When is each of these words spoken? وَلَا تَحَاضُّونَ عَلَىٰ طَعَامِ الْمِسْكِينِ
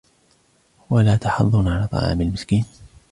وَلَا 0.89 1.15
تَحَاضُّونَ 1.15 1.67
عَلَىٰ 1.67 1.87
طَعَامِ 1.87 2.21
الْمِسْكِينِ 2.21 2.65